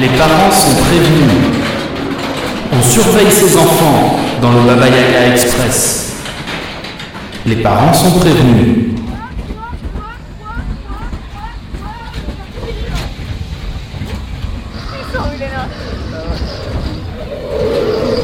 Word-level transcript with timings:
Les 0.00 0.08
parents 0.08 0.50
sont 0.50 0.74
prévenus. 0.76 1.30
On 2.72 2.82
surveille 2.82 3.30
ses 3.30 3.54
enfants 3.58 4.18
dans 4.40 4.50
le 4.52 4.60
Baba 4.60 4.86
Yaga 4.86 5.28
Express. 5.32 6.14
Les 7.44 7.56
parents 7.56 7.92
sont 7.92 8.12
prévenus. 8.12 8.94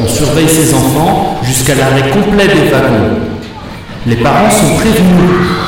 On 0.03 0.09
surveille 0.09 0.49
ses 0.49 0.73
enfants 0.73 1.37
jusqu'à 1.43 1.75
l'arrêt 1.75 2.09
complet 2.11 2.49
des 2.49 2.71
wagons. 2.71 3.19
Les 4.07 4.17
parents 4.17 4.51
sont 4.51 4.75
prévenus. 4.77 5.68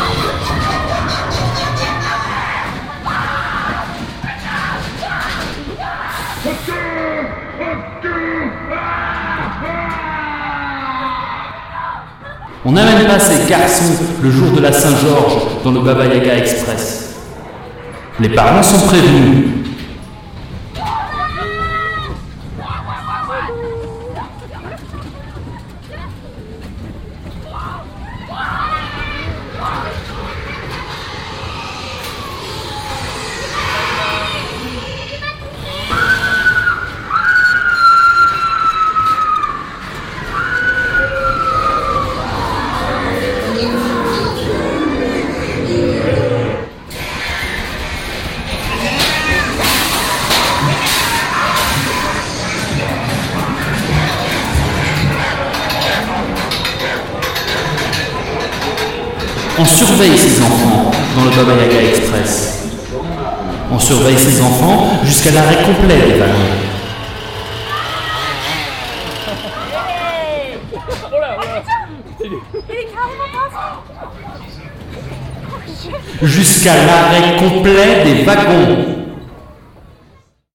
On 12.65 12.73
n'amène 12.73 13.07
pas 13.07 13.19
ces 13.19 13.49
garçons 13.49 14.05
le 14.23 14.31
jour 14.31 14.51
de 14.53 14.61
la 14.61 14.71
Saint-Georges 14.71 15.63
dans 15.65 15.71
le 15.73 15.81
Baba 15.81 16.05
Yaga 16.07 16.37
Express. 16.37 17.17
Les 18.21 18.29
parents 18.29 18.63
sont 18.63 18.87
prévenus. 18.87 19.60
On 59.61 59.65
surveille 59.67 60.17
ses 60.17 60.41
enfants 60.41 60.91
dans 61.15 61.25
le 61.27 61.31
Baba 61.33 61.53
Yaga 61.61 61.83
Express. 61.91 62.65
On 63.71 63.79
surveille 63.79 64.17
ses 64.17 64.41
enfants 64.41 64.89
jusqu'à 65.05 65.33
l'arrêt 65.33 65.63
complet 65.65 65.97
des 65.97 66.19
wagons. 66.19 66.33
Jusqu'à 76.23 76.75
l'arrêt 76.87 77.37
complet 77.39 78.05
des 78.05 78.25
wagons. 78.25 79.00